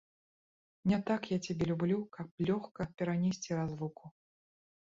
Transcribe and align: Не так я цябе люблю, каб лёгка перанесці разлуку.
Не 0.91 0.97
так 1.09 1.21
я 1.33 1.37
цябе 1.47 1.67
люблю, 1.71 1.99
каб 2.17 2.43
лёгка 2.51 2.89
перанесці 3.03 3.49
разлуку. 3.61 4.15